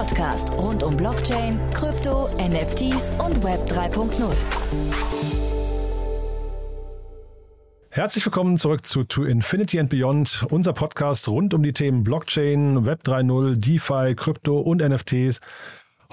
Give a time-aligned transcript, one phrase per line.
[0.00, 4.32] Podcast rund um Blockchain, Krypto, NFTs und Web 3.0.
[7.90, 12.86] Herzlich willkommen zurück zu To Infinity and Beyond, unser Podcast rund um die Themen Blockchain,
[12.86, 15.42] Web 3.0, DeFi, Krypto und NFTs.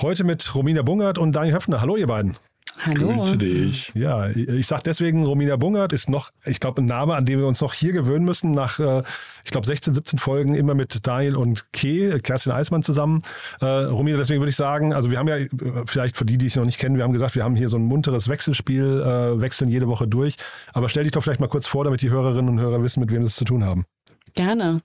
[0.01, 1.79] Heute mit Romina Bungert und Daniel Höfner.
[1.79, 2.35] Hallo, ihr beiden.
[2.85, 3.15] Hallo.
[3.15, 3.91] Grüße dich.
[3.95, 7.47] Ja, ich sage deswegen, Romina Bungert ist noch, ich glaube, ein Name, an dem wir
[7.47, 9.03] uns noch hier gewöhnen müssen, nach, äh,
[9.43, 13.21] ich glaube, 16, 17 Folgen immer mit Daniel und Kay, Kerstin Eismann zusammen.
[13.61, 15.49] Äh, Romina, deswegen würde ich sagen, also wir haben ja, äh,
[15.85, 17.77] vielleicht für die, die ich noch nicht kennen, wir haben gesagt, wir haben hier so
[17.77, 20.35] ein munteres Wechselspiel, äh, wechseln jede Woche durch.
[20.73, 23.11] Aber stell dich doch vielleicht mal kurz vor, damit die Hörerinnen und Hörer wissen, mit
[23.11, 23.85] wem sie es zu tun haben.
[24.35, 24.81] Gerne.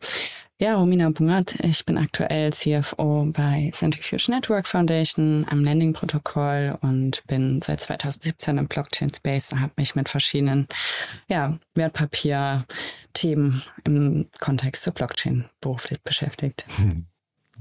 [0.62, 7.60] Ja, Romina Bungert, ich bin aktuell CFO bei Centrifuge Network Foundation am Landing-Protokoll und bin
[7.60, 10.68] seit 2017 im Blockchain-Space und habe mich mit verschiedenen
[11.27, 16.64] ja, Wertpapier-Themen im Kontext der Blockchain beruflich beschäftigt.
[16.77, 17.06] Hm.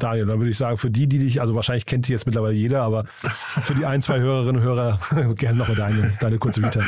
[0.01, 2.53] Daniel, dann würde ich sagen, für die, die dich, also wahrscheinlich kennt die jetzt mittlerweile
[2.53, 4.99] jeder, aber für die ein, zwei Hörerinnen und Hörer
[5.35, 6.81] gerne noch deine, deine kurze Vita.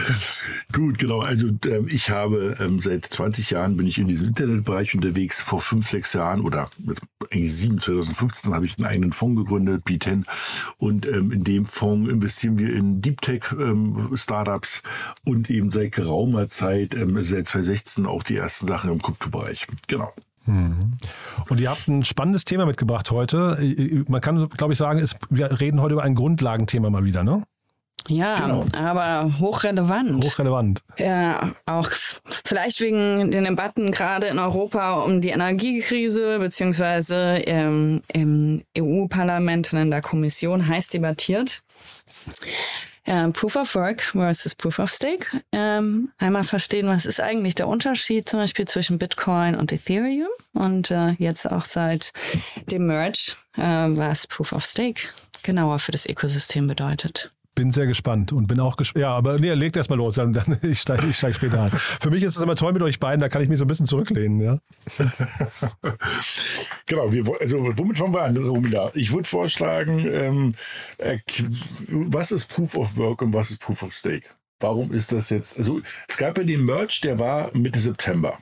[0.72, 1.20] Gut, genau.
[1.20, 5.42] Also ähm, ich habe ähm, seit 20 Jahren bin ich in diesem Internetbereich unterwegs.
[5.42, 6.70] Vor fünf, sechs Jahren oder
[7.32, 10.24] eigentlich sieben, 2015 habe ich einen eigenen Fonds gegründet, B10.
[10.78, 14.82] Und ähm, in dem Fonds investieren wir in Deep Tech ähm, Startups
[15.26, 19.68] und eben seit geraumer Zeit, ähm, seit 2016 auch die ersten Sachen im Kryptobereich.
[19.88, 20.14] Genau.
[20.46, 23.58] Und ihr habt ein spannendes Thema mitgebracht heute.
[24.08, 27.44] Man kann, glaube ich, sagen, ist, wir reden heute über ein Grundlagenthema mal wieder, ne?
[28.10, 28.66] Ja, genau.
[28.78, 30.26] aber hochrelevant.
[30.26, 30.84] Hochrelevant.
[30.98, 31.90] Ja, auch
[32.46, 39.80] vielleicht wegen den Debatten gerade in Europa um die Energiekrise, beziehungsweise ähm, im EU-Parlament und
[39.80, 41.64] in der Kommission heiß debattiert.
[43.06, 45.42] Äh, Proof of Work versus Proof of Stake.
[45.52, 50.92] Ähm, einmal verstehen, was ist eigentlich der Unterschied zum Beispiel zwischen Bitcoin und Ethereum und
[50.92, 52.14] äh, jetzt auch seit
[52.72, 55.08] dem Merge, äh, was Proof of Stake
[55.44, 59.02] genauer für das Ökosystem bedeutet bin sehr gespannt und bin auch gespannt.
[59.02, 61.72] Ja, aber nee, legt erst mal los, dann, dann ich steige ich steig später an.
[61.72, 63.68] Für mich ist es immer toll mit euch beiden, da kann ich mich so ein
[63.68, 64.60] bisschen zurücklehnen, ja.
[66.86, 68.92] genau, wir, also womit fangen wir an, Romina?
[68.94, 70.56] Ich würde vorschlagen, ähm,
[71.90, 74.28] was ist Proof of Work und was ist Proof of Stake?
[74.60, 75.58] Warum ist das jetzt?
[75.58, 78.40] Also es gab ja den Merch, der war Mitte September.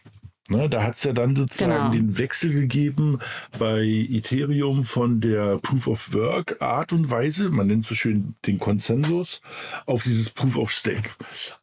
[0.51, 1.91] Ne, da hat es ja dann sozusagen genau.
[1.91, 3.19] den Wechsel gegeben
[3.57, 8.59] bei Ethereum von der Proof of Work Art und Weise, man nennt so schön den
[8.59, 9.41] Konsensus,
[9.85, 11.09] auf dieses Proof of Stake.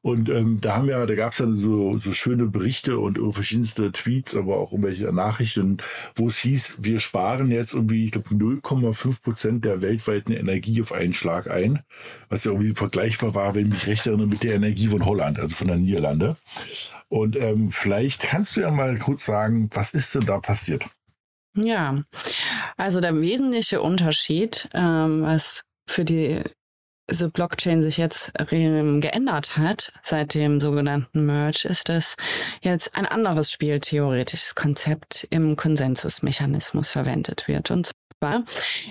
[0.00, 3.92] Und ähm, da haben ja, da gab es dann so, so schöne Berichte und verschiedenste
[3.92, 5.76] Tweets, aber auch irgendwelche Nachrichten,
[6.14, 10.92] wo es hieß, wir sparen jetzt irgendwie, ich glaube, 0,5 Prozent der weltweiten Energie auf
[10.92, 11.80] einen Schlag ein,
[12.30, 15.38] was ja irgendwie vergleichbar war, wenn ich mich recht erinnere, mit der Energie von Holland,
[15.38, 16.36] also von der Niederlande.
[17.08, 20.84] Und ähm, vielleicht kannst du ja mal kurz sagen, was ist denn da passiert?
[21.54, 22.02] Ja,
[22.76, 26.42] also der wesentliche Unterschied, ähm, was für die
[27.10, 32.16] so Blockchain sich jetzt geändert hat seit dem sogenannten Merge, ist, dass
[32.60, 37.70] jetzt ein anderes spieltheoretisches Konzept im Konsensusmechanismus verwendet wird.
[37.70, 38.44] Und zwar,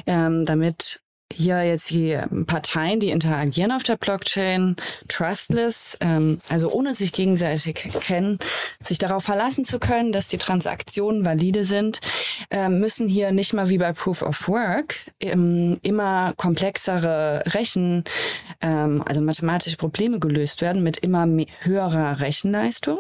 [0.08, 1.00] ähm, damit
[1.34, 4.76] hier jetzt die Parteien, die interagieren auf der Blockchain,
[5.08, 8.40] trustless, ähm, also ohne sich gegenseitig kennen,
[8.82, 12.00] sich darauf verlassen zu können, dass die Transaktionen valide sind,
[12.50, 18.04] äh, müssen hier nicht mal wie bei Proof of Work ähm, immer komplexere Rechen,
[18.62, 21.28] ähm, also mathematische Probleme gelöst werden mit immer
[21.60, 23.00] höherer Rechenleistung,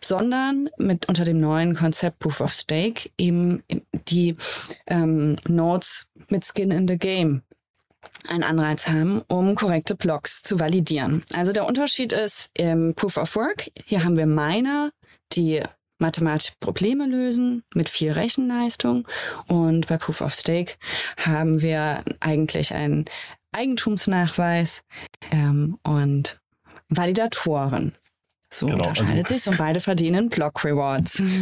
[0.00, 3.62] sondern mit unter dem neuen Konzept Proof of Stake eben
[4.08, 4.36] die
[4.86, 7.42] ähm, Nodes mit Skin in the Game
[8.28, 11.24] einen Anreiz haben, um korrekte Blocks zu validieren.
[11.34, 14.90] Also der Unterschied ist im Proof of Work, hier haben wir Miner,
[15.32, 15.60] die
[15.98, 19.06] mathematische Probleme lösen mit viel Rechenleistung
[19.46, 20.74] und bei Proof of Stake
[21.16, 23.04] haben wir eigentlich einen
[23.52, 24.82] Eigentumsnachweis
[25.30, 26.40] ähm, und
[26.88, 27.94] Validatoren.
[28.54, 31.20] So Genau, unterscheidet also- sich und beide verdienen Block Rewards.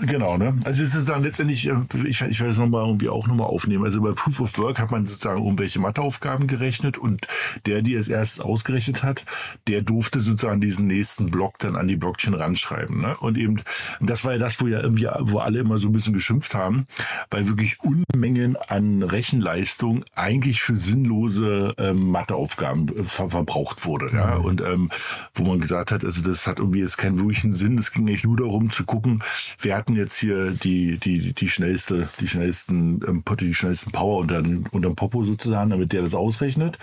[0.00, 0.56] Genau, ne?
[0.64, 1.74] Also es ist sozusagen letztendlich, äh,
[2.06, 3.84] ich, ich werde es nochmal irgendwie auch nochmal aufnehmen.
[3.84, 7.26] Also bei Proof of Work hat man sozusagen irgendwelche Matheaufgaben gerechnet und
[7.64, 9.24] der, die es erstes ausgerechnet hat,
[9.68, 13.00] der durfte sozusagen diesen nächsten Block dann an die Blockchain ranschreiben.
[13.00, 13.16] Ne?
[13.18, 13.62] Und eben,
[14.00, 16.86] das war ja das, wo ja irgendwie, wo alle immer so ein bisschen geschimpft haben,
[17.30, 24.10] weil wirklich Unmengen an Rechenleistung eigentlich für sinnlose ähm, Matheaufgaben äh, ver verbraucht wurde.
[24.14, 24.36] Ja?
[24.36, 24.90] Und ähm,
[25.34, 27.78] wo man gesagt hat, also das hat irgendwie jetzt keinen wirklichen Sinn.
[27.78, 29.22] Es ging eigentlich nur darum zu gucken,
[29.60, 34.42] wir hatten jetzt hier die, die, die schnellste, die schnellsten, ähm, die schnellsten Power unter,
[34.72, 36.78] unterm Popo sozusagen, damit der das ausrechnet.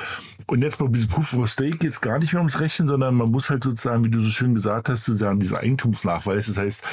[0.47, 3.15] Und jetzt bei diesem Proof of Stake geht es gar nicht mehr ums Rechnen, sondern
[3.15, 6.47] man muss halt sozusagen, wie du so schön gesagt hast, sozusagen diesen Eigentumsnachweis.
[6.47, 6.83] Das heißt,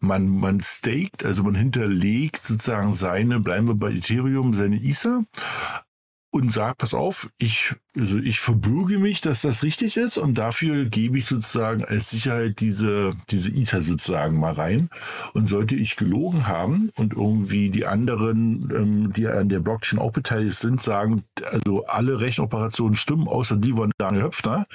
[0.00, 5.22] man, man staked, also man hinterlegt sozusagen seine, bleiben wir bei Ethereum, seine Ether
[6.30, 10.84] und sagt, pass auf, ich, also ich verbürge mich, dass das richtig ist und dafür
[10.84, 14.90] gebe ich sozusagen als Sicherheit diese, diese Ether sozusagen mal rein.
[15.32, 20.12] Und sollte ich gelogen haben und irgendwie die anderen, ähm, die an der Blockchain auch
[20.12, 24.66] beteiligt sind, sagen, also alle Rechenoperationen stimmen, außer die von Daniel Höpfner,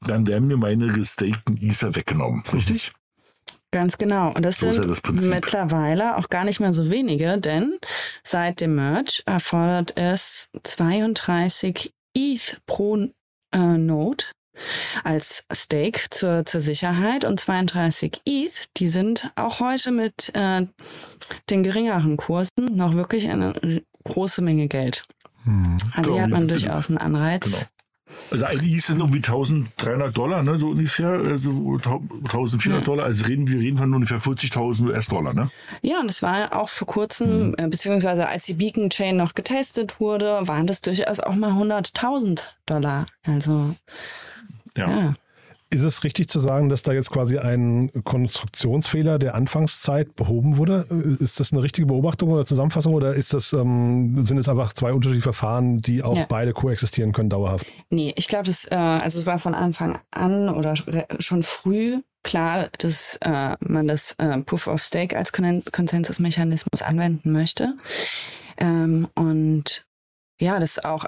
[0.00, 2.44] dann werden mir meine gestakten Ether weggenommen.
[2.52, 2.92] Richtig?
[3.72, 4.32] Ganz genau.
[4.32, 7.78] Und das So sind ja das mittlerweile auch gar nicht mehr so wenige, denn
[8.24, 12.96] seit dem Merge erfordert es 32 ETH pro
[13.54, 14.24] äh, Node
[15.04, 20.66] als Stake zur, zur Sicherheit und 32 ETH, die sind auch heute mit äh,
[21.48, 25.04] den geringeren Kursen noch wirklich eine r- große Menge Geld.
[25.94, 27.44] Also hier hat man durchaus einen Anreiz.
[27.44, 27.56] Genau.
[28.30, 31.50] Also ein ETH sind irgendwie 1300 Dollar, ne, so ungefähr, also
[31.82, 32.80] 1400 Ja.
[32.80, 33.04] Dollar.
[33.06, 35.50] Also reden, wir reden von ungefähr 40.000 US-Dollar, ne?
[35.82, 40.00] Ja, und es war auch vor kurzem, äh, beziehungsweise als die Beacon Chain noch getestet
[40.00, 43.06] wurde, waren das durchaus auch mal 100.000 Dollar.
[43.24, 43.74] Also,
[44.76, 44.88] Ja.
[44.90, 45.14] ja.
[45.72, 50.84] Ist es richtig zu sagen, dass da jetzt quasi ein Konstruktionsfehler der Anfangszeit behoben wurde?
[51.20, 54.92] Ist das eine richtige Beobachtung oder Zusammenfassung oder ist das, ähm, sind es einfach zwei
[54.92, 56.26] unterschiedliche Verfahren, die auch Ja.
[56.28, 57.66] beide koexistieren können dauerhaft?
[57.88, 63.16] Nee, ich glaube, äh, also es war von Anfang an oder schon früh klar, dass
[63.20, 67.74] äh, man das äh, Proof of Stake als Kon Konsensusmechanismus anwenden möchte.
[68.58, 69.86] Ähm, und
[70.40, 71.04] ja, das auch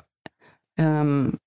[0.78, 1.38] ähm,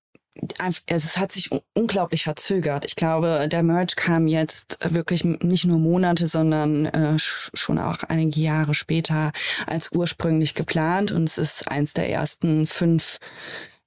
[0.58, 2.86] also es hat sich un- unglaublich verzögert.
[2.86, 8.04] Ich glaube, der Merge kam jetzt wirklich nicht nur Monate, sondern äh, sch- schon auch
[8.04, 9.32] einige Jahre später
[9.66, 11.12] als ursprünglich geplant.
[11.12, 13.20] Und es ist eins der ersten fünf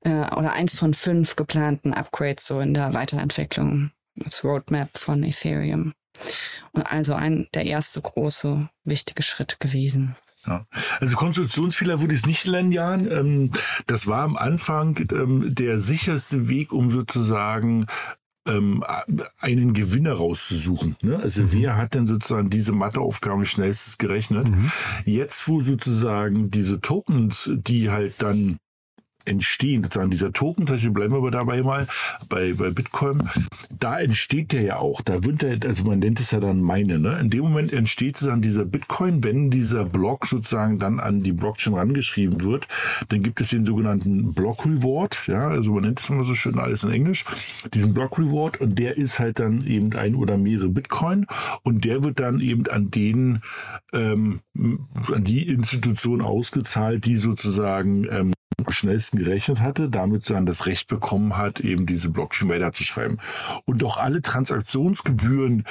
[0.05, 5.93] äh, oder eins von fünf geplanten Upgrades so in der Weiterentwicklung des Roadmap von Ethereum.
[6.73, 10.17] Und also ein der erste große wichtige Schritt gewesen.
[10.49, 10.67] Ja.
[11.01, 13.11] Also Konstruktionsfehler würde ich es nicht Jan.
[13.11, 13.51] Ähm,
[13.87, 17.87] das war am Anfang ähm, der sicherste Weg, um sozusagen
[18.47, 18.83] ähm,
[19.39, 20.97] einen Gewinner rauszusuchen.
[21.03, 21.19] Ne?
[21.19, 24.49] Also wer hat denn sozusagen diese Matheaufgaben schnellstes gerechnet?
[25.05, 28.59] Jetzt, wo sozusagen diese Tokens, die halt dann
[29.29, 31.87] entstehen, sozusagen dieser Token, bleiben wir aber dabei mal
[32.29, 33.23] bei, bei Bitcoin,
[33.79, 35.03] da entsteht der ja auch.
[35.03, 37.19] Da wird der, also man nennt es ja dann meine, ne?
[37.21, 41.75] In dem Moment entsteht sozusagen dieser Bitcoin, wenn dieser Block sozusagen dann an die Blockchain
[41.75, 42.67] rangeschrieben wird,
[43.09, 46.59] dann gibt es den sogenannten Block Reward, ja, also man nennt es immer so schön
[46.59, 47.25] alles in Englisch,
[47.75, 48.61] diesen Block Reward.
[48.61, 51.27] Und der ist halt dann eben ein oder mehrere Bitcoin.
[51.63, 53.41] Und der wird dann eben an den,
[53.93, 58.33] ähm, an die Institution ausgezahlt, die sozusagen ähm,
[58.65, 63.19] am schnellsten gerechnet hatte, damit dann das Recht bekommen hat, eben diese Blockchain weiterzuschreiben.
[63.65, 65.65] Und auch alle Transaktionsgebühren,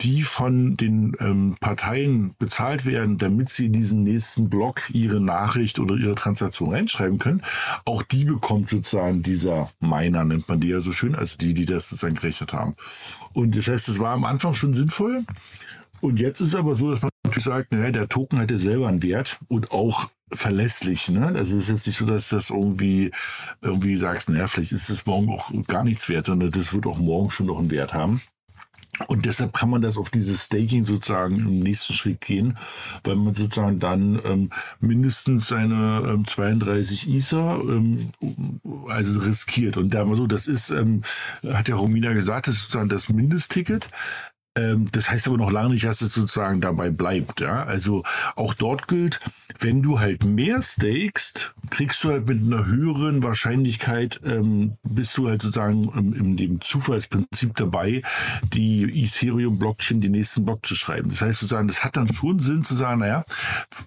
[0.00, 5.94] die von den ähm, Parteien bezahlt werden, damit sie diesen nächsten Block ihre Nachricht oder
[5.94, 7.42] ihre Transaktion reinschreiben können,
[7.84, 11.66] auch die bekommt sozusagen dieser Miner, nennt man die ja so schön, als die, die
[11.66, 12.74] das sozusagen gerechnet haben.
[13.32, 15.24] Und das heißt, es war am Anfang schon sinnvoll.
[16.02, 18.88] Und jetzt ist aber so, dass man natürlich sagt, naja, der Token hat ja selber
[18.88, 21.08] einen Wert und auch verlässlich.
[21.08, 21.26] Ne?
[21.26, 23.12] Also es ist jetzt nicht so, dass das irgendwie,
[23.62, 26.98] irgendwie sagst, naja, vielleicht ist das morgen auch gar nichts wert, sondern das wird auch
[26.98, 28.20] morgen schon noch einen Wert haben.
[29.08, 32.58] Und deshalb kann man das auf dieses Staking sozusagen im nächsten Schritt gehen,
[33.04, 38.10] weil man sozusagen dann ähm, mindestens seine ähm, 32 Ether ähm,
[38.88, 39.76] also riskiert.
[39.76, 41.02] Und da war so, das ist, ähm,
[41.46, 43.88] hat ja Romina gesagt, das ist sozusagen das Mindestticket.
[44.56, 47.40] Ähm, das heißt aber noch lange nicht, dass es sozusagen dabei bleibt.
[47.40, 47.64] Ja?
[47.64, 48.02] Also
[48.34, 49.20] auch dort gilt,
[49.60, 55.28] wenn du halt mehr stakest, kriegst du halt mit einer höheren Wahrscheinlichkeit, ähm, bist du
[55.28, 58.02] halt sozusagen ähm, in dem Zufallsprinzip dabei,
[58.52, 61.10] die Ethereum-Blockchain den nächsten Block zu schreiben.
[61.10, 63.24] Das heißt sozusagen, das hat dann schon Sinn zu sagen, naja,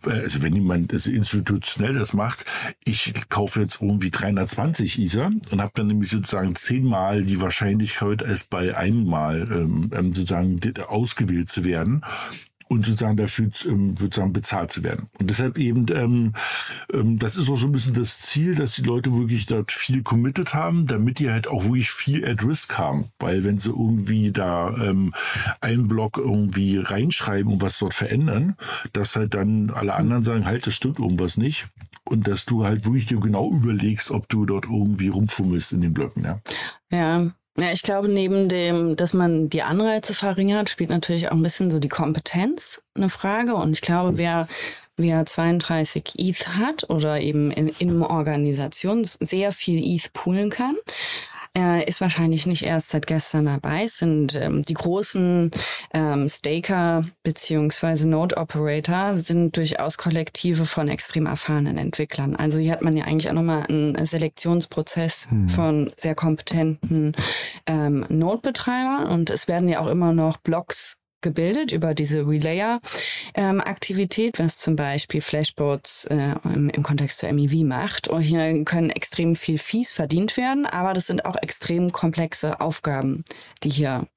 [0.06, 2.46] also wenn jemand das institutionell das macht,
[2.84, 8.44] ich kaufe jetzt irgendwie 320 Ether und habe dann nämlich sozusagen zehnmal die Wahrscheinlichkeit, als
[8.44, 12.04] bei einmal ähm, ähm sozusagen ausgewählt zu werden
[12.70, 15.10] und sozusagen dafür ähm, sozusagen bezahlt zu werden.
[15.20, 16.34] Und deshalb eben, ähm,
[16.94, 20.04] ähm, das ist auch so ein bisschen das Ziel, dass die Leute wirklich dort viel
[20.04, 23.10] committed haben, damit die halt auch wirklich viel at risk haben.
[23.18, 25.14] Weil wenn sie irgendwie da ähm,
[25.62, 28.56] einen Block irgendwie reinschreiben und was dort verändern,
[28.94, 31.68] dass halt dann alle anderen sagen, halt, das stimmt irgendwas nicht.
[32.04, 35.94] Und dass du halt wirklich dir genau überlegst, ob du dort irgendwie rumfummelst in den
[35.94, 36.40] Blöcken, ja.
[36.92, 41.44] Ja, ja, ich glaube, neben dem, dass man die Anreize verringert, spielt natürlich auch ein
[41.44, 43.56] bisschen so die Kompetenz eine Frage.
[43.56, 44.48] Und ich glaube, wer,
[44.98, 50.76] wer 32 ETH hat oder eben in, in Organisation sehr viel ETH poolen kann,
[51.60, 53.84] er ist wahrscheinlich nicht erst seit gestern dabei.
[53.84, 55.52] Es sind ähm, die großen
[55.94, 62.36] ähm, Staker beziehungsweise Node Operator sind durchaus Kollektive von extrem erfahrenen Entwicklern.
[62.36, 65.50] Also hier hat man ja eigentlich auch nochmal einen Selektionsprozess hm.
[65.50, 67.14] von sehr kompetenten
[67.66, 74.46] ähm, Node-Betreibern und es werden ja auch immer noch Blocks gebildet über diese Relayer-Aktivität, ähm,
[74.46, 78.08] was zum Beispiel Flashboards äh, im, im, Kontext zur MEV macht.
[78.08, 83.24] Und hier können extrem viel Fees verdient werden, aber das sind auch extrem komplexe Aufgaben,
[83.64, 84.08] die hier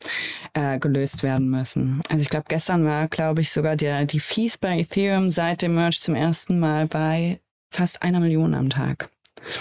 [0.54, 2.00] äh, gelöst werden müssen.
[2.08, 5.74] Also ich glaube, gestern war, glaube ich, sogar der, die Fees bei Ethereum seit dem
[5.74, 7.40] Merge zum ersten Mal bei
[7.70, 9.08] fast einer Million am Tag.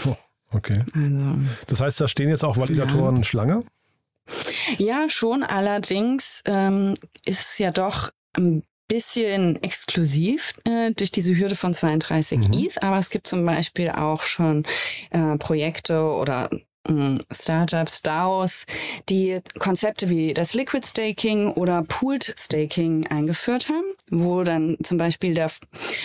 [0.05, 0.15] Oh,
[0.51, 0.83] okay.
[0.93, 3.23] Also, das heißt, da stehen jetzt auch Validatoren ja.
[3.23, 3.63] Schlange?
[4.77, 5.43] Ja, schon.
[5.43, 6.95] Allerdings ähm,
[7.25, 12.53] ist es ja doch ein bisschen exklusiv äh, durch diese Hürde von 32 mhm.
[12.53, 14.65] ETH, aber es gibt zum Beispiel auch schon
[15.11, 16.49] äh, Projekte oder
[17.31, 18.65] Startups, DAOs,
[19.09, 25.33] die Konzepte wie das Liquid Staking oder Pooled Staking eingeführt haben, wo dann zum Beispiel
[25.33, 25.51] der,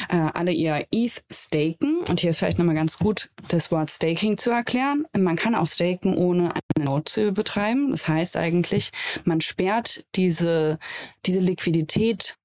[0.08, 2.00] äh, alle ihr ETH staken.
[2.08, 5.06] Und hier ist vielleicht nochmal ganz gut, das Wort Staking zu erklären.
[5.16, 7.90] Man kann auch staken, ohne eine Node zu betreiben.
[7.90, 8.90] Das heißt eigentlich,
[9.24, 10.78] man sperrt diese,
[11.24, 12.36] diese Liquidität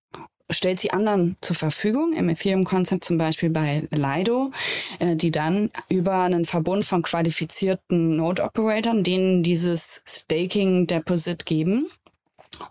[0.52, 4.52] stellt sie anderen zur Verfügung, im Ethereum-Konzept zum Beispiel bei Lido,
[5.00, 11.88] äh, die dann über einen Verbund von qualifizierten Node-Operatoren, denen dieses Staking-Deposit geben,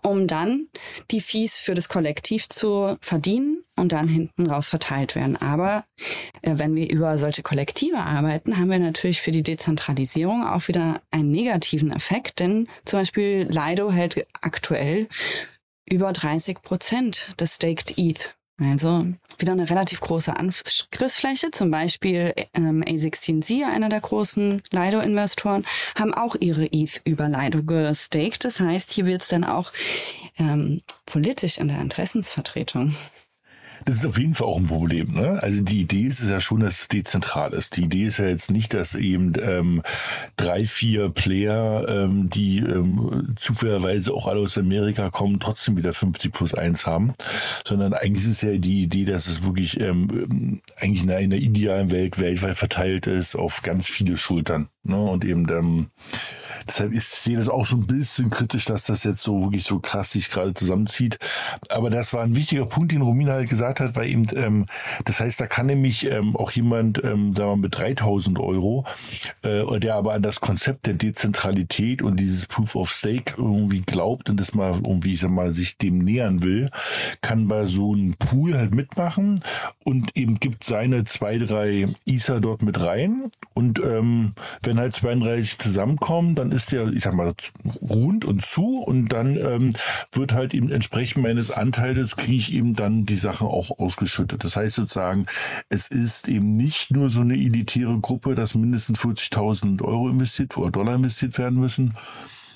[0.03, 0.67] um dann
[1.11, 5.37] die Fees für das Kollektiv zu verdienen und dann hinten raus verteilt werden.
[5.37, 5.85] Aber
[6.41, 11.01] äh, wenn wir über solche Kollektive arbeiten, haben wir natürlich für die Dezentralisierung auch wieder
[11.11, 15.07] einen negativen Effekt, denn zum Beispiel Lido hält aktuell
[15.85, 18.35] über 30 Prozent des Staked ETH.
[18.59, 19.07] Also
[19.39, 21.49] wieder eine relativ große Angriffsfläche.
[21.51, 25.65] Zum Beispiel ähm, A16Z, einer der großen Lido-Investoren,
[25.97, 28.45] haben auch ihre ETH über Lido gestaked.
[28.45, 29.71] Das heißt, hier wird es dann auch
[30.37, 32.95] ähm, politisch in der Interessensvertretung.
[33.85, 35.13] Das ist auf jeden Fall auch ein Problem.
[35.13, 35.41] Ne?
[35.41, 37.77] Also die Idee ist ja schon, dass es dezentral ist.
[37.77, 39.81] Die Idee ist ja jetzt nicht, dass eben ähm,
[40.37, 46.31] drei, vier Player, ähm, die ähm, zufälligerweise auch alle aus Amerika kommen, trotzdem wieder 50
[46.31, 47.13] plus 1 haben,
[47.65, 52.19] sondern eigentlich ist ja die Idee, dass es wirklich ähm, eigentlich in einer idealen Welt
[52.19, 54.69] weltweit verteilt ist auf ganz viele Schultern.
[54.83, 54.99] Ne?
[54.99, 55.89] Und eben ähm,
[56.67, 59.79] Deshalb ist, sehe das auch so ein bisschen kritisch, dass das jetzt so wirklich so
[59.79, 61.19] krass sich gerade zusammenzieht.
[61.69, 64.65] Aber das war ein wichtiger Punkt, den Romina halt gesagt hat, weil eben, ähm,
[65.05, 68.85] das heißt, da kann nämlich ähm, auch jemand, ähm, sagen wir mit 3000 Euro,
[69.43, 74.29] äh, der aber an das Konzept der Dezentralität und dieses Proof of Stake irgendwie glaubt
[74.29, 76.69] und das mal irgendwie, ich sag mal, sich dem nähern will,
[77.21, 79.41] kann bei so einem Pool halt mitmachen
[79.83, 85.59] und eben gibt seine zwei, drei Ether dort mit rein und ähm, wenn halt 32
[85.59, 87.33] zusammenkommen, dann ist der, ich sag mal,
[87.81, 89.73] rund und zu und dann ähm,
[90.11, 94.43] wird halt eben entsprechend meines Anteils kriege ich eben dann die Sachen auch ausgeschüttet.
[94.43, 95.25] Das heißt sozusagen,
[95.69, 100.71] es ist eben nicht nur so eine elitäre Gruppe, dass mindestens 40.000 Euro investiert oder
[100.71, 101.95] Dollar investiert werden müssen,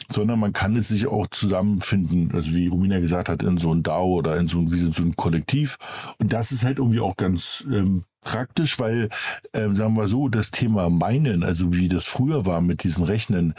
[0.09, 3.83] sondern man kann es sich auch zusammenfinden, also wie Romina gesagt hat, in so ein
[3.83, 5.77] DAO oder in so, ein, wie so ein Kollektiv.
[6.19, 9.07] Und das ist halt irgendwie auch ganz ähm, praktisch, weil,
[9.53, 13.53] äh, sagen wir so, das Thema Meinen, also wie das früher war mit diesen Rechnen,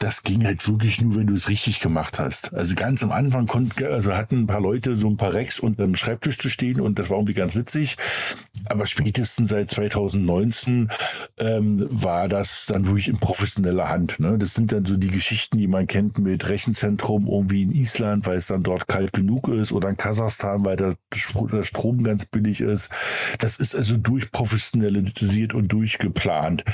[0.00, 2.54] das ging halt wirklich nur, wenn du es richtig gemacht hast.
[2.54, 5.84] Also ganz am Anfang konnten, also hatten ein paar Leute so ein paar Rex unter
[5.84, 7.96] dem Schreibtisch zu stehen und das war irgendwie ganz witzig.
[8.64, 10.90] Aber spätestens seit 2019
[11.38, 14.20] ähm, war das dann wirklich in professioneller Hand.
[14.20, 14.38] Ne?
[14.38, 18.38] Das sind dann so die Geschichten, die man kennt mit Rechenzentrum irgendwie in Island, weil
[18.38, 20.94] es dann dort kalt genug ist oder in Kasachstan, weil der,
[21.52, 22.88] der Strom ganz billig ist.
[23.38, 26.64] Das ist also durchprofessionalisiert und durchgeplant.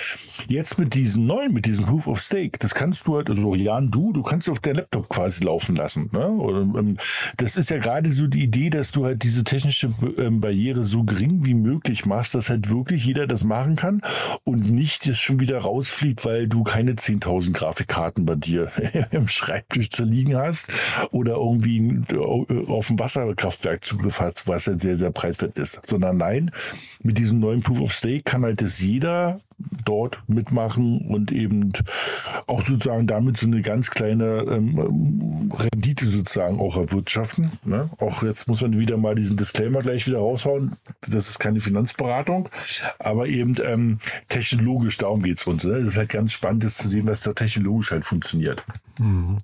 [0.47, 3.91] Jetzt mit diesem neuen, mit diesem Proof of Stake, das kannst du halt, also Jan,
[3.91, 6.11] du, du kannst auf der Laptop quasi laufen lassen.
[6.13, 6.27] Ne?
[6.27, 6.97] Und, ähm,
[7.37, 11.05] das ist ja gerade so die Idee, dass du halt diese technische ähm, Barriere so
[11.05, 14.03] gering wie möglich machst, dass halt wirklich jeder das machen kann
[14.45, 18.71] und nicht es schon wieder rausfliegt, weil du keine 10.000 Grafikkarten bei dir
[19.11, 20.69] im Schreibtisch zu liegen hast
[21.11, 25.81] oder irgendwie äh, auf ein Wasserkraftwerk Zugriff hast, was halt sehr, sehr preiswert ist.
[25.87, 26.51] Sondern nein,
[27.03, 29.41] mit diesem neuen Proof of Stake kann halt das jeder
[29.85, 31.73] dort mitmachen und eben
[32.47, 37.53] auch sozusagen damit so eine ganz kleine ähm, Rendite sozusagen auch erwirtschaften.
[37.65, 37.89] Ne?
[37.99, 40.77] Auch jetzt muss man wieder mal diesen Disclaimer gleich wieder raushauen.
[41.09, 42.49] Das ist keine Finanzberatung,
[42.99, 43.99] aber eben ähm,
[44.29, 45.65] technologisch, darum geht es uns.
[45.65, 45.81] Ne?
[45.81, 48.65] Das ist halt ganz spannend, das zu sehen, was da technologisch halt funktioniert.
[48.99, 49.39] Mhm.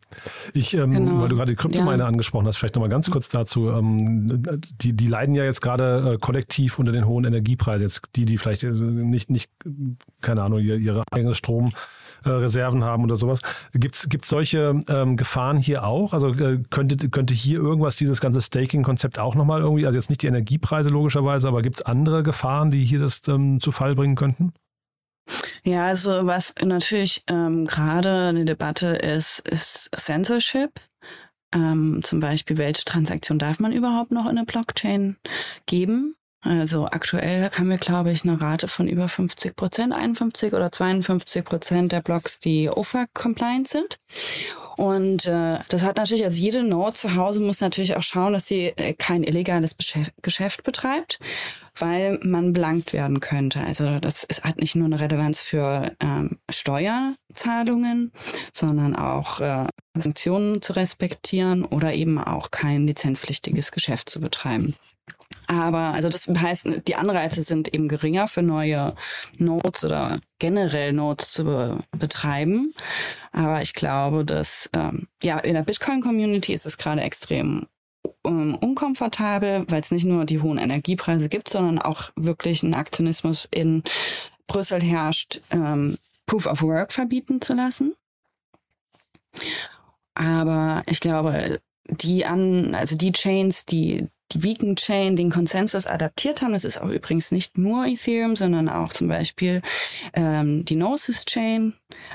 [0.55, 1.23] Ich, ähm, genau.
[1.23, 2.07] weil du gerade die Kryptomine ja.
[2.07, 3.71] angesprochen hast, vielleicht nochmal ganz kurz dazu.
[3.71, 4.43] Ähm,
[4.81, 7.87] die, die leiden ja jetzt gerade äh, kollektiv unter den hohen Energiepreisen.
[7.87, 9.51] Jetzt die, die vielleicht äh, nicht, nicht
[10.21, 13.41] keine Ahnung, ihre eigenen Stromreserven haben oder sowas.
[13.75, 16.13] Gibt es solche ähm, Gefahren hier auch?
[16.13, 20.23] Also äh, könnte, könnte hier irgendwas dieses ganze Staking-Konzept auch nochmal irgendwie, also jetzt nicht
[20.23, 24.17] die Energiepreise logischerweise, aber gibt es andere Gefahren, die hier das ähm, zu Fall bringen
[24.17, 24.53] könnten?
[25.65, 30.81] Ja, also was natürlich ähm, gerade eine Debatte ist, ist Censorship.
[31.55, 35.17] Ähm, zum Beispiel, welche Transaktion darf man überhaupt noch in eine Blockchain
[35.67, 36.17] geben?
[36.45, 41.45] Also aktuell haben wir, glaube ich, eine Rate von über 50 Prozent, 51 oder 52
[41.45, 44.01] Prozent der Blocks, die OFAC-compliant sind.
[44.77, 48.47] Und äh, das hat natürlich, also jede Node zu Hause muss natürlich auch schauen, dass
[48.47, 49.77] sie äh, kein illegales
[50.21, 51.21] Geschäft betreibt,
[51.79, 53.61] weil man belangt werden könnte.
[53.61, 58.13] Also das ist, hat nicht nur eine Relevanz für ähm, Steuerzahlungen,
[58.55, 64.75] sondern auch äh, Sanktionen zu respektieren oder eben auch kein lizenzpflichtiges Geschäft zu betreiben.
[65.47, 68.95] Aber also das heißt, die Anreize sind eben geringer für neue
[69.37, 72.73] Nodes oder generell Nodes zu be betreiben.
[73.33, 77.67] Aber ich glaube, dass ähm, ja in der Bitcoin-Community ist es gerade extrem
[78.25, 83.49] ähm, unkomfortabel, weil es nicht nur die hohen Energiepreise gibt, sondern auch wirklich ein Aktionismus
[83.51, 83.83] in
[84.47, 87.95] Brüssel herrscht, ähm, Proof of Work verbieten zu lassen.
[90.15, 96.43] Aber ich glaube, die an, also die Chains, die die Beacon Chain den Konsensus adaptiert
[96.43, 96.53] haben.
[96.53, 99.63] Das ist auch übrigens nicht nur Ethereum, sondern auch zum Beispiel
[100.15, 101.75] ähm, die Gnosis Chain,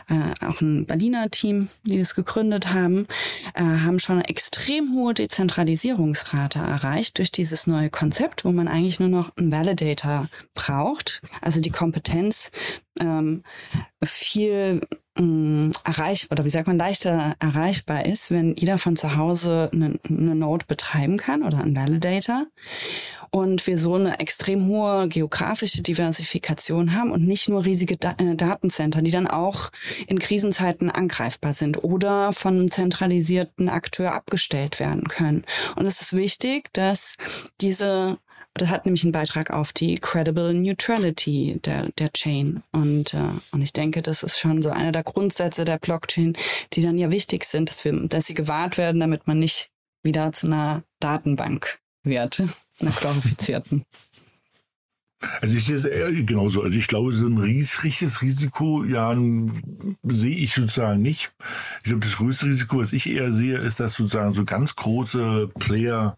[0.09, 3.07] äh, auch ein Berliner Team, die das gegründet haben,
[3.53, 8.99] äh, haben schon eine extrem hohe Dezentralisierungsrate erreicht durch dieses neue Konzept, wo man eigentlich
[8.99, 12.51] nur noch einen Validator braucht, also die Kompetenz
[12.99, 13.43] ähm,
[14.03, 14.81] viel
[15.17, 19.99] mh, erreich oder wie sagt man leichter erreichbar ist, wenn jeder von zu Hause eine,
[20.07, 22.45] eine Node betreiben kann oder einen Validator
[23.29, 29.01] und wir so eine extrem hohe geografische Diversifikation haben und nicht nur riesige äh, Datencenter,
[29.01, 29.71] die dann auch
[30.07, 35.45] in Krisenzeiten angreifbar sind oder von einem zentralisierten Akteur abgestellt werden können.
[35.75, 37.17] Und es ist wichtig, dass
[37.61, 38.17] diese
[38.57, 42.63] das hat nämlich einen Beitrag auf die Credible Neutrality der, der Chain.
[42.71, 46.35] Und, äh, und ich denke, das ist schon so einer der Grundsätze der Blockchain,
[46.73, 49.69] die dann ja wichtig sind, dass, wir, dass sie gewahrt werden, damit man nicht
[50.03, 52.43] wieder zu einer Datenbank wird,
[52.81, 53.83] einer glorifizierten.
[55.41, 56.61] Also ich sehe es eher genauso.
[56.61, 59.15] Also ich glaube, so ein richtiges Risiko, ja,
[60.03, 61.31] sehe ich sozusagen nicht.
[61.79, 65.49] Ich glaube, das größte Risiko, was ich eher sehe, ist, dass sozusagen so ganz große
[65.59, 66.17] Player,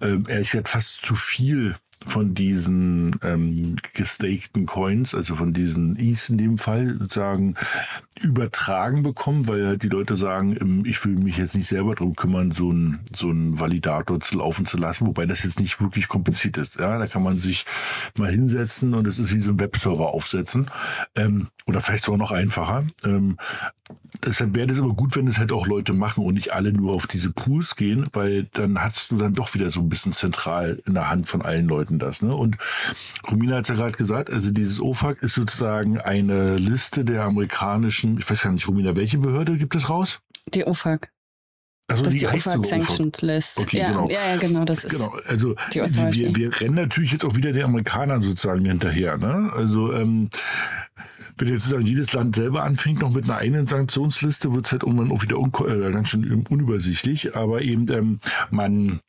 [0.00, 1.74] äh, ehrlich gesagt, fast zu viel
[2.06, 7.56] von diesen ähm, gestakten Coins, also von diesen ETH in dem Fall, sozusagen
[8.20, 12.14] übertragen bekommen, weil halt die Leute sagen, ähm, ich will mich jetzt nicht selber darum
[12.14, 16.08] kümmern, so einen so einen Validator zu laufen zu lassen, wobei das jetzt nicht wirklich
[16.08, 16.78] kompliziert ist.
[16.78, 17.66] Ja, da kann man sich
[18.16, 20.70] mal hinsetzen und es ist wie so ein Webserver aufsetzen
[21.16, 22.84] ähm, oder vielleicht sogar noch einfacher.
[23.04, 23.36] Ähm,
[24.24, 26.94] deshalb wäre das aber gut, wenn es halt auch Leute machen und nicht alle nur
[26.94, 30.82] auf diese Pools gehen, weil dann hast du dann doch wieder so ein bisschen zentral
[30.86, 32.22] in der Hand von allen Leuten das.
[32.22, 32.34] Ne?
[32.34, 32.56] Und
[33.30, 38.18] Romina hat es ja gerade gesagt, also dieses OFAC ist sozusagen eine Liste der amerikanischen,
[38.18, 40.20] ich weiß gar nicht, Romina, welche Behörde gibt es raus?
[40.52, 41.10] Die OFAC.
[41.88, 43.60] Also das die, ist die OFAC Sanctioned List.
[43.60, 44.08] Okay, ja, genau.
[44.08, 45.16] ja, ja, genau, das ist genau.
[45.26, 49.16] Also wir, wir rennen natürlich jetzt auch wieder den Amerikanern sozusagen hinterher.
[49.18, 49.52] Ne?
[49.54, 50.28] Also ähm,
[51.36, 54.82] wenn jetzt sozusagen jedes Land selber anfängt, noch mit einer eigenen Sanktionsliste, wird es halt
[54.82, 57.36] irgendwann auch wieder äh, ganz schön unübersichtlich.
[57.36, 58.18] Aber eben ähm,
[58.50, 59.00] man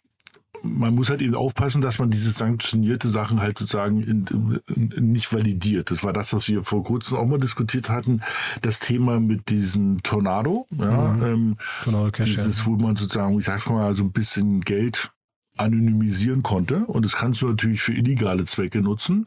[0.64, 5.32] man muss halt eben aufpassen, dass man diese sanktionierte Sachen halt sozusagen in, in, nicht
[5.32, 5.92] validiert.
[5.92, 8.22] Das war das, was wir vor kurzem auch mal diskutiert hatten.
[8.62, 10.68] Das Thema mit diesem Tornado.
[10.72, 11.24] Ja, mhm.
[11.24, 12.66] ähm, Tornado Cash, dieses, ja.
[12.66, 15.12] wo man sozusagen, ich sag mal, so ein bisschen Geld
[15.58, 16.86] anonymisieren konnte.
[16.86, 19.26] Und das kannst du natürlich für illegale Zwecke nutzen.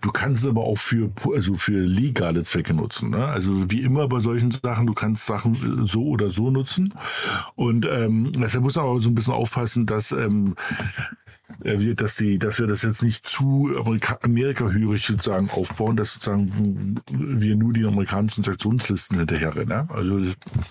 [0.00, 3.10] Du kannst es aber auch für, also für legale Zwecke nutzen.
[3.10, 3.24] Ne?
[3.24, 6.94] Also wie immer bei solchen Sachen, du kannst Sachen äh, so oder so nutzen.
[7.54, 10.54] Und ähm, deshalb muss man aber so ein bisschen aufpassen, dass ähm,
[11.60, 17.56] dass die, dass wir das jetzt nicht zu Amerika, Amerika-hörig sozusagen aufbauen, dass sozusagen wir
[17.56, 19.70] nur die amerikanischen Sanktionslisten hinterherrennen.
[19.70, 19.86] Ja?
[19.88, 20.18] Also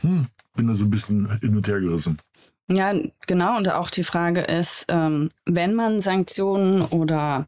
[0.02, 2.18] hm, bin da so ein bisschen hin und her gerissen.
[2.68, 2.94] Ja,
[3.28, 3.58] genau.
[3.58, 7.48] Und auch die Frage ist, ähm, wenn man Sanktionen oder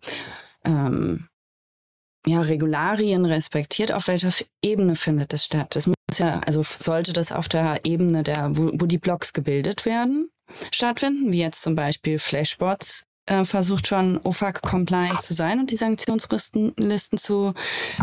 [0.64, 1.28] ähm,
[2.28, 5.76] ja, Regularien respektiert, auf welcher Ebene findet es statt?
[5.76, 9.86] Das muss ja, also sollte das auf der Ebene der, wo, wo die Blocks gebildet
[9.86, 10.30] werden,
[10.72, 16.74] stattfinden, wie jetzt zum Beispiel Flashbots äh, versucht schon OFAC-compliant zu sein und die Sanktionslisten
[16.78, 17.54] Listen zu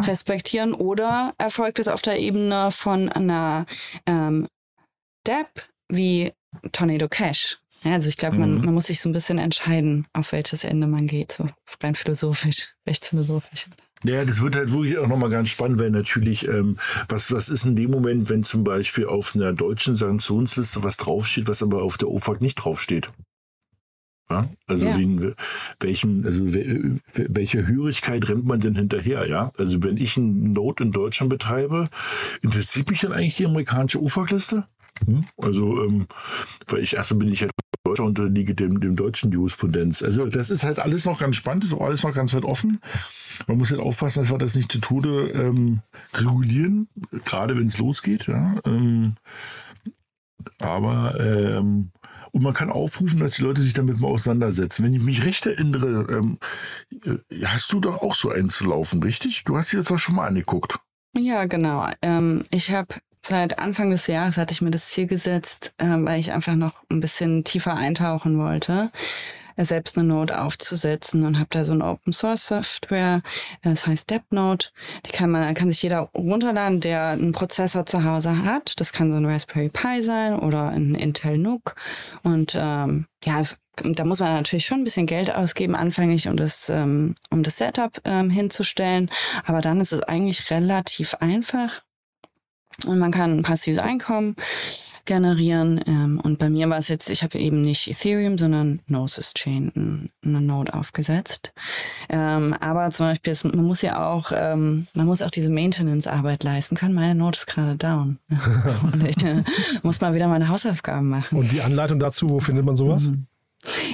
[0.02, 3.66] respektieren, oder erfolgt es auf der Ebene von einer
[4.06, 4.46] ähm,
[5.24, 6.32] DAP wie
[6.72, 7.58] Tornado Cash.
[7.84, 8.64] Ja, also ich glaube, man, mhm.
[8.64, 11.48] man muss sich so ein bisschen entscheiden, auf welches Ende man geht, so
[11.82, 13.66] rein philosophisch, rechtsphilosophisch.
[14.04, 16.76] Ja, das wird halt wirklich auch nochmal ganz spannend, weil natürlich, ähm,
[17.08, 21.48] was, was ist in dem Moment, wenn zum Beispiel auf einer deutschen Sanktionsliste was draufsteht,
[21.48, 23.10] was aber auf der OFAC nicht draufsteht?
[24.28, 24.48] Ja?
[24.66, 24.96] Also ja.
[24.98, 25.34] Wen,
[25.80, 26.42] welchen, also
[27.14, 29.52] welche Hörigkeit rennt man denn hinterher, ja?
[29.58, 31.88] Also wenn ich einen Note in Deutschland betreibe,
[32.42, 34.66] interessiert mich dann eigentlich die amerikanische OFAC-Liste?
[35.06, 35.24] Hm?
[35.40, 36.06] Also, ähm,
[36.68, 37.48] weil ich erst bin ich ja
[37.86, 40.02] Deutscher unterliege dem, dem deutschen Jurisprudenz.
[40.02, 42.80] Also das ist halt alles noch ganz spannend, ist auch alles noch ganz weit offen.
[43.46, 45.82] Man muss halt aufpassen, dass wir das nicht zu Tode ähm,
[46.14, 46.88] regulieren,
[47.26, 48.26] gerade wenn es losgeht.
[48.26, 48.56] Ja?
[48.64, 49.16] Ähm,
[50.60, 51.90] aber ähm,
[52.32, 54.82] und man kann aufrufen, dass die Leute sich damit mal auseinandersetzen.
[54.82, 56.38] Wenn ich mich recht erinnere, ähm,
[57.04, 59.44] äh, hast du doch auch so eins zu laufen, richtig?
[59.44, 60.78] Du hast dir das doch schon mal angeguckt.
[61.16, 61.88] Ja, genau.
[62.02, 62.94] Ähm, ich habe
[63.26, 66.84] Seit Anfang des Jahres hatte ich mir das Ziel gesetzt, äh, weil ich einfach noch
[66.90, 68.90] ein bisschen tiefer eintauchen wollte,
[69.56, 73.22] äh, selbst eine Note aufzusetzen und habe da so eine Open Source Software,
[73.62, 74.68] äh, das heißt DepNote.
[75.06, 78.78] Die kann man, kann sich jeder runterladen, der einen Prozessor zu Hause hat.
[78.78, 81.76] Das kann so ein Raspberry Pi sein oder ein Intel NUC.
[82.24, 86.36] Und ähm, ja, es, da muss man natürlich schon ein bisschen Geld ausgeben anfänglich, um
[86.36, 89.10] das, ähm, um das Setup ähm, hinzustellen.
[89.46, 91.83] Aber dann ist es eigentlich relativ einfach.
[92.86, 94.36] Und man kann ein passives Einkommen
[95.04, 95.80] generieren.
[95.86, 100.10] Ähm, und bei mir war es jetzt, ich habe eben nicht Ethereum, sondern Gnosis Chain,
[100.24, 101.52] eine Node aufgesetzt.
[102.08, 106.42] Ähm, aber zum Beispiel, ist, man muss ja auch, ähm, man muss auch diese Maintenance-Arbeit
[106.44, 106.94] leisten können.
[106.94, 108.18] Meine Node ist gerade down.
[108.92, 109.42] und ich äh,
[109.82, 111.38] muss mal wieder meine Hausaufgaben machen.
[111.38, 113.08] Und die Anleitung dazu, wo findet man sowas?
[113.08, 113.26] Mhm.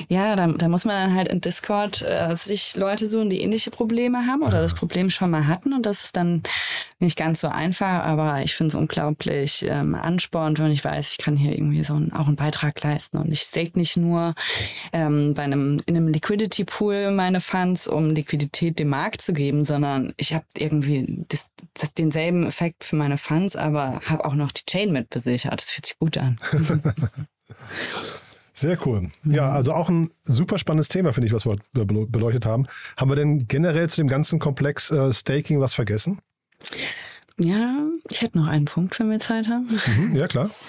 [0.09, 3.71] Ja, da, da muss man dann halt in Discord äh, sich Leute suchen, die ähnliche
[3.71, 5.73] Probleme haben oder das Problem schon mal hatten.
[5.73, 6.43] Und das ist dann
[6.99, 11.19] nicht ganz so einfach, aber ich finde es unglaublich ähm, anspornend, wenn ich weiß, ich
[11.19, 13.19] kann hier irgendwie so ein, auch einen Beitrag leisten.
[13.19, 14.35] Und ich stake nicht nur
[14.93, 19.65] ähm, bei einem, in einem Liquidity Pool meine Funds, um Liquidität dem Markt zu geben,
[19.65, 24.53] sondern ich habe irgendwie das, das, denselben Effekt für meine Funds, aber habe auch noch
[24.53, 25.61] die Chain mit besichert.
[25.61, 26.39] Das fühlt sich gut an.
[28.61, 29.09] Sehr cool.
[29.25, 32.67] Ja, also auch ein super spannendes Thema, finde ich, was wir beleuchtet haben.
[32.99, 36.21] Haben wir denn generell zu dem ganzen Komplex äh, Staking was vergessen?
[37.39, 37.79] Ja,
[38.11, 39.67] ich hätte noch einen Punkt, wenn wir Zeit haben.
[39.97, 40.51] Mhm, ja, klar.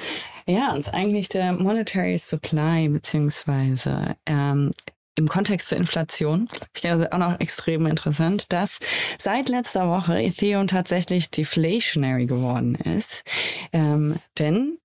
[0.48, 4.72] Ja, und eigentlich der Monetary Supply, beziehungsweise ähm,
[5.16, 6.48] im Kontext zur Inflation.
[6.74, 8.80] Ich glaube, auch noch extrem interessant, dass
[9.20, 13.24] seit letzter Woche Ethereum tatsächlich deflationary geworden ist.
[13.72, 14.80] Ähm, denn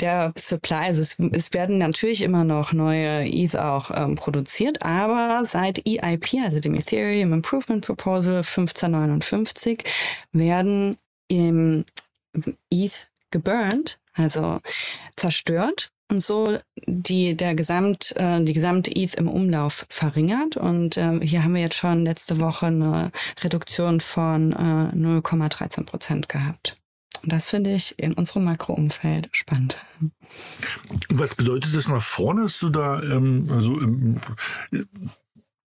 [0.00, 5.44] der Supply, also es, es, werden natürlich immer noch neue ETH auch ähm, produziert, aber
[5.44, 9.84] seit EIP, also dem Ethereum Improvement Proposal 1559,
[10.32, 10.96] werden
[11.28, 11.84] im
[12.70, 14.60] ETH geburnt, also
[15.16, 21.20] zerstört und so die der Gesamt äh, die gesamte ETH im Umlauf verringert und äh,
[21.20, 23.10] hier haben wir jetzt schon letzte Woche eine
[23.42, 26.76] Reduktion von äh, 0,13 Prozent gehabt.
[27.26, 29.76] Und das finde ich in unserem Makroumfeld spannend.
[31.08, 34.20] Was bedeutet das nach vorne, dass du da, ähm, also, ähm,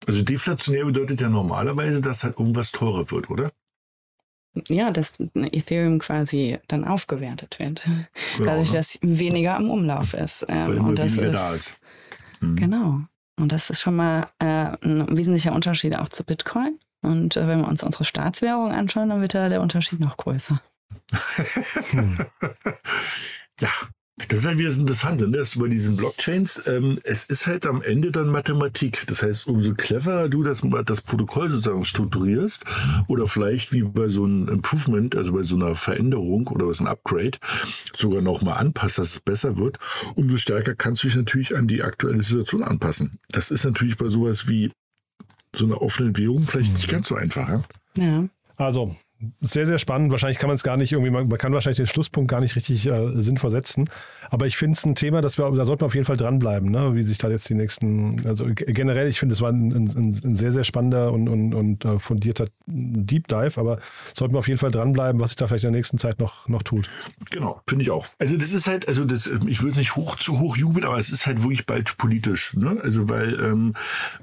[0.09, 3.53] also deflationär bedeutet ja normalerweise, dass halt irgendwas teurer wird, oder?
[4.67, 7.85] Ja, dass Ethereum quasi dann aufgewertet wird.
[7.85, 8.79] Genau, Dadurch, ne?
[8.79, 10.47] dass weniger im Umlauf ist.
[10.49, 11.75] Ähm, und das ist, da ist.
[12.41, 12.57] Mhm.
[12.57, 13.01] Genau.
[13.39, 16.81] Und das ist schon mal äh, ein wesentlicher Unterschied auch zu Bitcoin.
[17.03, 20.61] Und äh, wenn wir uns unsere Staatswährung anschauen, dann wird da der Unterschied noch größer.
[23.61, 23.70] ja,
[24.29, 25.37] das ist halt wieder das Interessante, ne?
[25.37, 29.07] Das bei diesen Blockchains, ähm, es ist halt am Ende dann Mathematik.
[29.09, 32.64] Das heißt, umso cleverer du das, das Protokoll sozusagen strukturierst
[33.09, 36.92] oder vielleicht wie bei so einem Improvement, also bei so einer Veränderung oder so einem
[36.92, 37.38] Upgrade,
[37.94, 39.79] sogar nochmal anpasst, dass es besser wird,
[40.14, 43.18] umso stärker kannst du dich natürlich an die aktuelle Situation anpassen.
[43.29, 44.72] Das ist natürlich bei sowas wie
[45.55, 47.49] so einer offenen Währung vielleicht nicht ganz so einfach.
[47.49, 47.62] Ja?
[47.96, 48.29] Ja.
[48.57, 48.96] Also,
[49.41, 50.11] sehr, sehr spannend.
[50.11, 52.57] Wahrscheinlich kann man es gar nicht irgendwie, man, man, kann wahrscheinlich den Schlusspunkt gar nicht
[52.57, 53.89] richtig äh, sinnvoll setzen.
[54.31, 56.71] Aber ich finde es ein Thema, dass wir, da sollten wir auf jeden Fall dranbleiben,
[56.71, 56.95] ne?
[56.95, 60.35] wie sich da jetzt die nächsten, also generell, ich finde, es war ein, ein, ein,
[60.35, 63.79] sehr, sehr spannender und, und, und uh, fundierter Deep Dive, aber
[64.15, 66.49] sollten wir auf jeden Fall dranbleiben, was sich da vielleicht in der nächsten Zeit noch,
[66.49, 66.89] noch tut.
[67.31, 68.07] Genau, finde ich auch.
[68.19, 70.99] Also das ist halt, also das, ich will es nicht hoch zu hoch jubeln, aber
[70.99, 72.55] es ist halt wirklich bald politisch.
[72.55, 72.81] Ne?
[72.83, 73.75] Also weil ähm,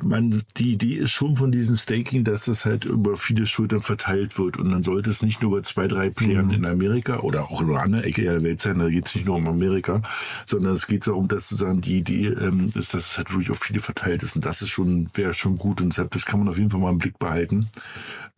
[0.02, 4.38] man, die Idee ist schon von diesem Staking, dass das halt über viele Schultern verteilt
[4.38, 6.54] wird und dann sollte es nicht nur bei zwei, drei Playern mhm.
[6.54, 9.26] in Amerika oder auch in einer anderen Ecke der Welt sein, da geht es nicht
[9.26, 10.04] nur um Amerika,
[10.46, 13.58] sondern es geht darum, dass sozusagen die Idee ähm, ist, dass es halt wirklich auf
[13.58, 16.50] viele verteilt ist und das ist schon, wäre schon gut und deshalb, das kann man
[16.50, 17.70] auf jeden Fall mal im Blick behalten,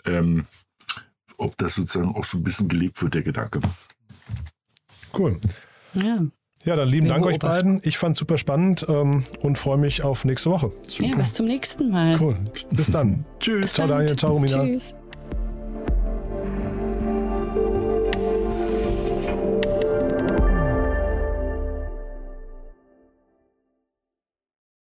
[0.06, 0.46] ähm,
[1.38, 3.60] ob das sozusagen auch so ein bisschen gelebt wird, der Gedanke.
[5.18, 5.38] Cool.
[5.94, 6.22] Ja.
[6.64, 7.80] Ja, dann lieben Dank euch beiden.
[7.84, 10.72] Ich fand es super spannend ähm, und freue mich auf nächste Woche.
[10.88, 11.06] Super.
[11.06, 12.20] Ja, bis zum nächsten Mal.
[12.20, 12.38] Cool.
[12.72, 13.24] Bis dann.
[13.40, 13.62] Tschüss.
[13.62, 13.98] Bis ciao, dann.
[14.00, 14.18] Daniel.
[14.18, 14.66] Ciao, Romina.
[14.66, 14.96] Tschüss.